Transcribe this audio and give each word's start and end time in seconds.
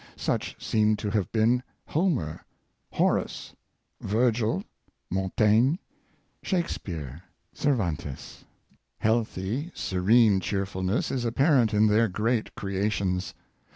Such 0.17 0.55
seem 0.57 0.95
to 0.95 1.11
have 1.11 1.31
been 1.31 1.61
Homer, 1.85 2.43
Horace, 2.93 3.53
Virgil, 4.01 4.63
Montaigne, 5.11 5.75
Shakspeare, 6.41 7.21
Cervantes. 7.53 8.43
Healthy, 8.97 9.69
serene 9.75 10.39
cheerfulness 10.39 11.11
is 11.11 11.23
apparent 11.23 11.71
in 11.71 11.85
their 11.85 12.07
great 12.07 12.55
creations. 12.55 13.35